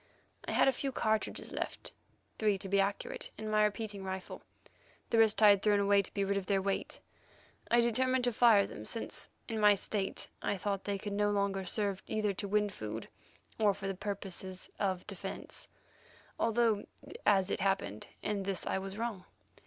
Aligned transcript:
I 0.45 0.53
had 0.53 0.67
a 0.67 0.71
few 0.71 0.91
cartridges 0.91 1.51
left—three, 1.51 2.57
to 2.57 2.67
be 2.67 2.79
accurate—in 2.79 3.47
my 3.51 3.63
repeating 3.63 4.03
rifle; 4.03 4.41
the 5.11 5.19
rest 5.19 5.43
I 5.43 5.49
had 5.49 5.61
thrown 5.61 5.79
away 5.79 6.01
to 6.01 6.11
be 6.11 6.23
rid 6.25 6.37
of 6.37 6.47
their 6.47 6.59
weight. 6.59 6.99
I 7.69 7.81
determined 7.81 8.23
to 8.23 8.33
fire 8.33 8.65
them, 8.65 8.87
since, 8.87 9.29
in 9.47 9.59
my 9.59 9.75
state 9.75 10.27
I 10.41 10.57
thought 10.57 10.85
they 10.85 10.97
could 10.97 11.13
no 11.13 11.29
longer 11.29 11.67
serve 11.67 12.01
either 12.07 12.33
to 12.33 12.47
win 12.47 12.71
food 12.71 13.09
or 13.59 13.75
for 13.75 13.85
the 13.85 13.93
purposes 13.93 14.71
of 14.79 15.05
defence, 15.05 15.67
although, 16.39 16.85
as 17.27 17.51
it 17.51 17.59
happened, 17.59 18.07
in 18.23 18.41
this 18.41 18.65
I 18.65 18.79
was 18.79 18.97
wrong. 18.97 19.25